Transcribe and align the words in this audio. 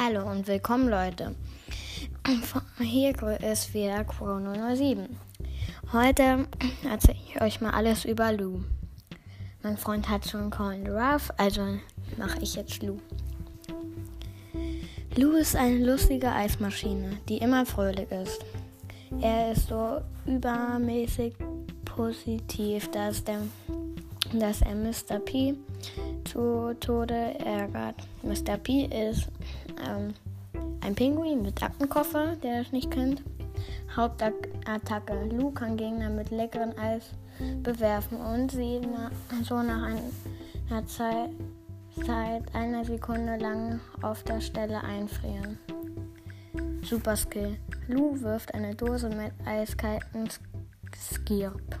Hallo 0.00 0.30
und 0.30 0.46
willkommen 0.46 0.88
Leute. 0.88 1.34
Hier 2.78 3.14
ist 3.42 3.74
wieder 3.74 4.04
Chrono 4.04 4.54
07. 4.76 5.08
Heute 5.92 6.46
erzähle 6.88 7.18
ich 7.26 7.40
euch 7.42 7.60
mal 7.60 7.70
alles 7.70 8.04
über 8.04 8.32
Lou. 8.32 8.60
Mein 9.64 9.76
Freund 9.76 10.08
hat 10.08 10.28
schon 10.28 10.50
Colin 10.50 10.86
Ruff, 10.86 11.32
also 11.36 11.62
mache 12.16 12.38
ich 12.42 12.54
jetzt 12.54 12.80
Lou. 12.80 12.98
Lou 15.16 15.32
ist 15.32 15.56
eine 15.56 15.84
lustige 15.84 16.30
Eismaschine, 16.30 17.18
die 17.28 17.38
immer 17.38 17.66
fröhlich 17.66 18.10
ist. 18.12 18.44
Er 19.20 19.50
ist 19.50 19.66
so 19.66 20.00
übermäßig 20.26 21.34
positiv, 21.84 22.88
dass, 22.92 23.24
der, 23.24 23.40
dass 24.32 24.62
er 24.62 24.76
Mr. 24.76 25.18
P 25.18 25.54
zu 26.24 26.72
Tode 26.78 27.34
ärgert. 27.44 27.96
Mr. 28.22 28.58
P 28.58 28.84
ist 28.84 29.28
ähm, 29.86 30.14
ein 30.80 30.94
Pinguin 30.94 31.42
mit 31.42 31.62
Aktenkoffer, 31.62 32.36
der 32.36 32.62
das 32.62 32.72
nicht 32.72 32.90
kennt. 32.90 33.22
Hauptattacke. 33.94 35.28
Lou 35.30 35.50
kann 35.50 35.76
Gegner 35.76 36.10
mit 36.10 36.30
leckerem 36.30 36.72
Eis 36.78 37.10
bewerfen 37.62 38.18
und 38.18 38.50
sie 38.50 38.80
na, 38.80 39.10
so 39.42 39.62
nach 39.62 39.82
einer 39.82 40.86
Zeit, 40.86 41.30
Zeit 42.04 42.54
einer 42.54 42.84
Sekunde 42.84 43.36
lang 43.36 43.80
auf 44.02 44.22
der 44.24 44.40
Stelle 44.40 44.82
einfrieren. 44.82 45.58
Super 46.82 47.16
Skill. 47.16 47.58
Lou 47.88 48.20
wirft 48.20 48.54
eine 48.54 48.74
Dose 48.74 49.08
mit 49.08 49.32
eiskalten 49.44 50.28
Skirp. 50.96 51.78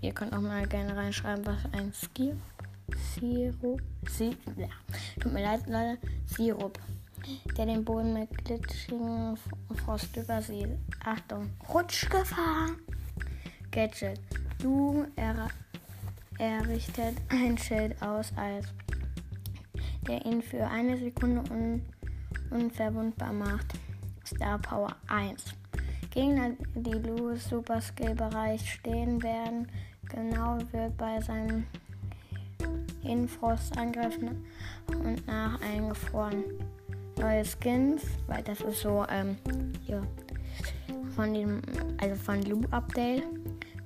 Ihr 0.00 0.12
könnt 0.12 0.32
auch 0.32 0.40
mal 0.40 0.66
gerne 0.66 0.96
reinschreiben, 0.96 1.44
was 1.46 1.58
ein 1.72 1.92
Skirp 1.92 2.38
Sirup. 2.96 3.80
Si 4.08 4.36
ja. 4.56 4.68
Tut 5.20 5.32
mir 5.32 5.42
leid, 5.42 5.66
Leute. 5.66 5.98
Sirup. 6.26 6.78
Der 7.56 7.66
den 7.66 7.84
Boden 7.84 8.14
mit 8.14 8.44
glitschigen 8.44 9.36
Frost 9.84 10.16
übersieht. 10.16 10.68
Achtung. 11.04 11.50
Rutschgefahr. 11.72 12.70
Gadget. 13.70 14.20
Du 14.60 15.06
er 15.16 15.48
errichtet 16.38 17.16
ein 17.28 17.58
Schild 17.58 18.00
aus 18.00 18.32
Eis, 18.36 18.64
der 20.06 20.24
ihn 20.24 20.40
für 20.42 20.66
eine 20.66 20.96
Sekunde 20.96 21.42
un 21.52 21.82
unverwundbar 22.50 23.32
macht. 23.32 23.74
Star 24.24 24.58
Power 24.58 24.96
1. 25.08 25.54
Gegner, 26.10 26.52
die 26.74 26.92
Lou's 26.92 27.48
Super 27.48 27.80
Skill 27.80 28.14
Bereich 28.14 28.72
stehen 28.72 29.22
werden, 29.22 29.68
genau 30.08 30.58
wird 30.72 30.96
bei 30.96 31.20
seinem 31.20 31.66
in 33.02 33.28
Frost 33.28 33.76
angreifen 33.76 34.44
und 34.88 35.26
nach 35.26 35.60
eingefroren. 35.60 36.44
Neue 37.18 37.44
Skins, 37.44 38.02
weil 38.26 38.42
das 38.42 38.60
ist 38.60 38.80
so, 38.80 39.04
ähm, 39.10 39.36
ja, 39.86 40.02
von 41.16 41.34
dem, 41.34 41.60
also 42.00 42.14
von 42.14 42.42
Lou 42.42 42.62
Update. 42.70 43.24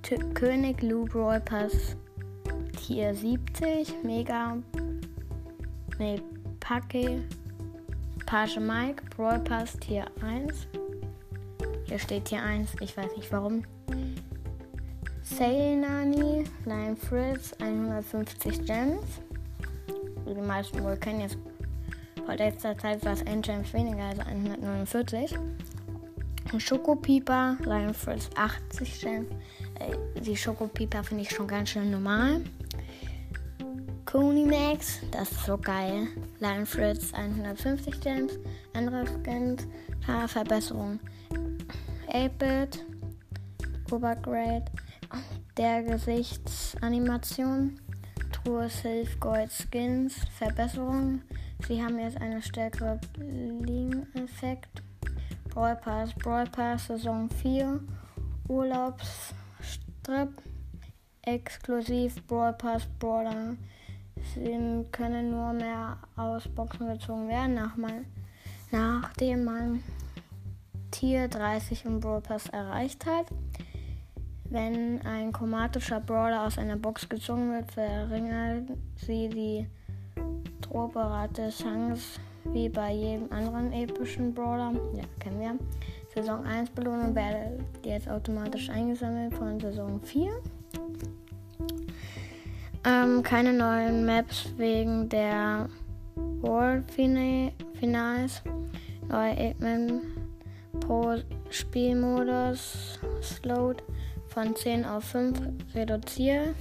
T 0.03 0.19
König 0.35 0.83
Lou 0.83 1.05
Brawl 1.05 1.41
Pass 1.41 1.97
Tier 2.77 3.15
70, 3.15 4.03
Mega, 4.03 4.59
ne, 5.99 6.21
Pake, 6.59 7.23
Page 8.27 8.59
Mike, 8.59 9.03
Brawl 9.17 9.39
Pass 9.39 9.79
Tier 9.79 10.07
1. 10.21 10.67
Hier 11.87 11.99
steht 11.99 12.25
Tier 12.25 12.43
1, 12.43 12.75
ich 12.81 12.97
weiß 12.97 13.17
nicht 13.17 13.31
warum. 13.31 13.63
Sale 15.39 15.77
Nani, 15.77 16.45
Lion 16.67 16.95
Fritz, 16.95 17.55
150 17.59 18.67
Gems. 18.67 19.21
Wie 20.27 20.35
die 20.35 20.41
meisten 20.43 20.85
wohl 20.85 20.97
kennen, 20.97 21.23
jetzt 21.23 21.39
vor 22.27 22.35
letzter 22.35 22.77
Zeit 22.77 23.03
war 23.05 23.15
es 23.15 23.27
ein 23.27 23.41
Gems 23.41 23.73
weniger, 23.73 24.05
also 24.05 24.21
149. 24.23 25.35
Schokopieper, 26.59 27.57
Lion 27.65 27.95
Fritz 27.95 28.29
80 28.37 29.01
Gems. 29.01 29.27
Äh, 29.81 30.21
die 30.21 30.37
Schokopieper 30.37 31.03
finde 31.03 31.23
ich 31.23 31.31
schon 31.31 31.47
ganz 31.47 31.71
schön 31.71 31.91
normal. 31.91 32.43
Coney 34.05 34.45
Max, 34.45 35.01
das 35.13 35.33
ist 35.33 35.47
so 35.47 35.57
geil. 35.57 36.09
Lion 36.41 36.67
Fritz 36.67 37.15
150 37.15 38.01
Gems. 38.03 38.39
Andere 38.75 39.07
Skins, 39.07 39.67
Verbesserung. 40.27 41.01
8-Bit, 42.09 42.85
Obergrade, 43.91 44.67
der 45.57 45.83
Gesichtsanimation, 45.83 47.81
Truhe 48.33 48.69
Silph 48.69 49.19
Gold 49.21 49.51
Skins, 49.53 50.15
Verbesserung. 50.39 51.23
Sie 51.67 51.83
haben 51.83 51.99
jetzt 51.99 52.21
eine 52.21 52.43
stärkere 52.43 52.99
Bling-Effekt. 53.15 54.83
Brawl 55.51 55.77
Pass, 55.77 56.15
Brawl 56.15 56.45
Pass 56.47 56.87
Saison 56.87 57.29
4, 57.29 57.81
Urlaubsstrip, 58.49 60.31
exklusiv 61.23 62.27
Brawl 62.27 62.55
Pass 62.55 62.87
Brawler. 62.99 63.57
Sie 64.35 64.87
können 64.93 65.31
nur 65.31 65.53
mehr 65.53 65.99
aus 66.17 66.49
Boxen 66.49 66.89
gezogen 66.89 67.29
werden, 67.29 67.55
nach 67.55 67.77
man, 67.77 68.07
nachdem 68.71 69.45
man 69.45 69.83
Tier 70.91 71.29
30 71.29 71.85
im 71.85 72.01
Brawl 72.01 72.23
Pass 72.23 72.47
erreicht 72.49 73.05
hat. 73.05 73.27
Wenn 74.53 75.01
ein 75.07 75.33
chromatischer 75.33 75.99
Brawler 76.01 76.47
aus 76.47 76.59
einer 76.59 76.77
Box 76.77 77.09
gezogen 77.09 77.51
wird, 77.55 77.73
verringert 77.73 78.69
sie 78.97 79.31
die 79.31 79.67
Drohberate 80.61 81.49
Chance 81.49 82.21
wie 82.53 82.69
bei 82.69 82.93
jedem 82.93 83.33
anderen 83.33 83.73
epischen 83.73 84.35
Brawler. 84.35 84.75
Ja, 84.95 85.05
kennen 85.21 85.41
wir. 85.41 85.59
Saison 86.15 86.45
1 86.45 86.69
Belohnung 86.69 87.15
wird 87.15 87.65
jetzt 87.83 88.11
automatisch 88.11 88.69
eingesammelt 88.69 89.33
von 89.33 89.59
Saison 89.59 89.99
4. 90.03 90.31
Ähm, 92.85 93.23
keine 93.23 93.55
neuen 93.55 94.05
Maps 94.05 94.53
wegen 94.59 95.09
der 95.09 95.67
World 96.43 96.85
Finals. 96.91 98.43
Neue 99.09 99.35
Eggman 99.35 100.03
pro 100.81 101.17
Spielmodus 101.49 103.01
Slowed 103.23 103.83
von 104.33 104.57
10 104.57 104.85
auf 104.87 105.05
5 105.05 105.39
reduziert. 105.75 106.55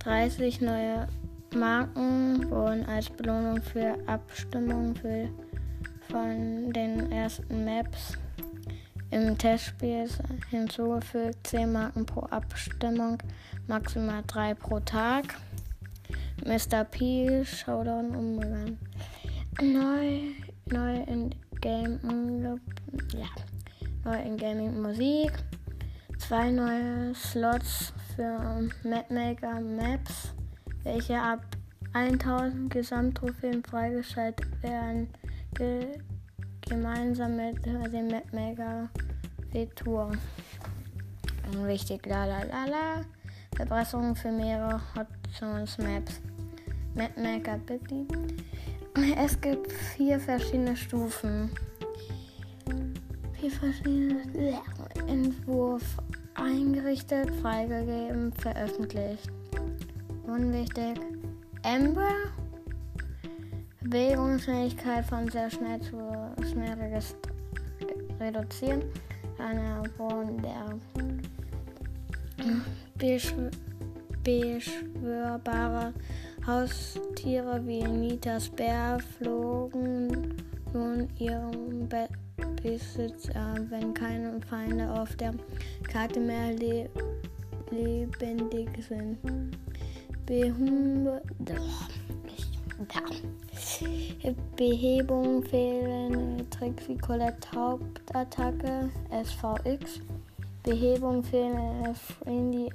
30 0.00 0.60
neue 0.60 1.06
Marken 1.54 2.50
wurden 2.50 2.84
als 2.86 3.08
Belohnung 3.08 3.62
für 3.62 3.96
Abstimmung 4.06 4.94
für 4.96 5.28
von 6.10 6.72
den 6.72 7.12
ersten 7.12 7.64
Maps 7.64 8.18
im 9.10 9.38
Testspiel 9.38 10.08
hinzugefügt. 10.50 11.46
10 11.46 11.72
Marken 11.72 12.04
pro 12.04 12.22
Abstimmung, 12.22 13.18
maximal 13.68 14.22
3 14.26 14.54
pro 14.54 14.80
Tag. 14.80 15.36
Mr. 16.44 16.84
P, 16.84 17.44
Showdown 17.44 18.16
umgegangen. 18.16 18.78
Neu, 19.60 20.32
neu 20.66 21.02
in 21.04 21.32
Game, 21.60 22.00
ja, 23.14 23.28
neu 24.04 24.20
in 24.20 24.36
Gaming 24.36 24.82
Musik 24.82 25.32
zwei 26.28 26.50
neue 26.50 27.14
Slots 27.14 27.92
für 28.14 28.38
Mapmaker 28.84 29.60
Maps, 29.60 30.32
welche 30.84 31.20
ab 31.20 31.40
1000 31.94 32.72
Gesamttrophäen 32.72 33.62
freigeschaltet 33.64 34.62
werden, 34.62 35.08
ge 35.54 35.98
gemeinsam 36.60 37.36
mit 37.36 37.64
dem 37.66 38.08
Mapmaker 38.08 38.88
Retour. 39.52 40.12
Wichtig, 41.64 42.06
la 42.06 42.24
la 42.24 42.42
la 42.44 42.64
la. 42.66 43.04
Verbesserungen 43.56 44.14
für 44.14 44.30
mehrere 44.30 44.80
Hot 44.94 45.08
Zones 45.38 45.76
Maps. 45.78 46.20
Mapmaker 46.94 47.58
bitte. 47.58 48.06
Es 49.16 49.40
gibt 49.40 49.72
vier 49.72 50.20
verschiedene 50.20 50.76
Stufen. 50.76 51.50
Vier 53.40 53.50
verschiedene 53.50 54.22
Entwurf 55.08 55.82
eingerichtet, 56.42 57.30
freigegeben, 57.40 58.32
veröffentlicht. 58.32 59.30
Unwichtig. 60.26 61.00
Ember. 61.62 62.10
Bewegungsfähigkeit 63.82 65.04
von 65.04 65.28
sehr 65.28 65.50
schnell 65.50 65.80
zu 65.80 65.98
schnell 66.50 66.76
reduzieren. 68.20 68.82
Eine 69.38 69.82
Wohn 69.98 70.40
der 70.42 70.78
beschw 72.96 73.50
beschwörbare 74.22 75.92
Haustiere 76.46 77.60
wie 77.66 77.82
Nitas 77.82 78.48
Bär 78.48 78.98
flogen 79.18 80.36
nun 80.72 81.08
ihrem 81.18 81.88
Bett 81.88 82.10
Besitzer, 82.62 83.54
wenn 83.68 83.92
keine 83.94 84.40
Feinde 84.48 84.90
auf 84.90 85.16
der 85.16 85.34
Karte 85.88 86.20
mehr 86.20 86.52
le 86.52 86.88
lebendig 87.70 88.68
sind. 88.86 89.18
Behum. 90.26 91.08
Behebung 94.56 95.42
fehlende 95.42 96.48
Tricks 96.50 96.88
wie 96.88 96.98
Colette 96.98 97.48
Hauptattacke 97.54 98.90
SVX. 99.10 100.00
Behebung 100.62 101.22
fehlende 101.22 101.94
Friendly 101.94 102.70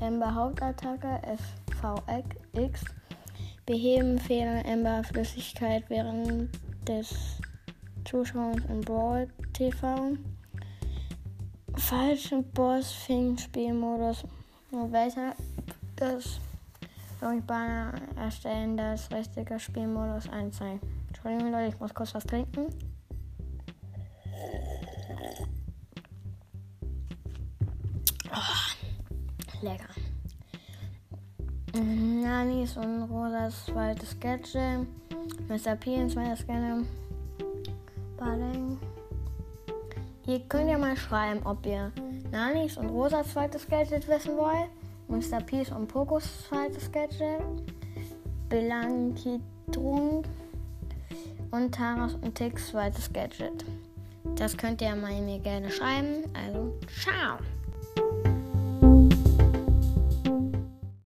Ember 0.00 0.34
Hauptattacke 0.34 1.20
SVX. 1.70 2.84
Beheben 3.66 4.18
fehlende 4.18 4.64
Ember 4.64 5.04
Flüssigkeit 5.04 5.84
während 5.88 6.50
des 6.86 7.14
Zuschauens 8.06 8.64
im 8.68 8.80
Brawl 8.82 9.28
TV. 9.52 10.16
Falschen 11.74 12.44
Boss 12.52 12.92
fing 12.92 13.36
Spielmodus 13.36 14.24
weiter. 14.70 15.34
Das 15.96 16.38
Banner 17.20 17.94
erstellen, 18.16 18.76
das 18.76 19.10
richtige 19.10 19.58
Spielmodus 19.58 20.28
einzeigen. 20.28 20.80
Entschuldigung 21.08 21.50
Leute, 21.50 21.74
ich 21.74 21.80
muss 21.80 21.92
kurz 21.92 22.14
was 22.14 22.24
trinken. 22.24 22.66
Oh, 28.32 29.62
lecker. 29.62 29.88
Nanis 31.74 32.76
und 32.76 33.02
Rosas 33.04 33.66
zweites 33.66 34.18
Gadget. 34.20 34.86
Mr. 35.48 35.74
P 35.74 35.96
ein 35.96 36.08
zweites 36.08 36.46
Gadget. 36.46 36.86
Balling. 38.16 38.78
Ihr 40.26 40.40
könnt 40.40 40.70
ja 40.70 40.78
mal 40.78 40.96
schreiben, 40.96 41.40
ob 41.44 41.64
ihr 41.66 41.92
Nanis 42.32 42.76
und 42.76 42.88
Rosas 42.88 43.32
zweites 43.32 43.68
Gadget 43.68 44.08
wissen 44.08 44.36
wollt. 44.36 44.68
Mr. 45.08 45.40
Peace 45.40 45.70
und 45.70 45.86
Pokos 45.86 46.48
zweites 46.48 46.90
Gadget. 46.90 47.42
Blankitrunk 48.48 50.26
und 51.50 51.74
Taras 51.74 52.14
und 52.14 52.34
Tix 52.34 52.68
zweites 52.68 53.12
Gadget. 53.12 53.64
Das 54.34 54.56
könnt 54.56 54.82
ihr 54.82 54.94
mal 54.96 55.20
mir 55.20 55.38
gerne 55.38 55.70
schreiben. 55.70 56.24
Also, 56.34 56.74
ciao! 57.02 57.38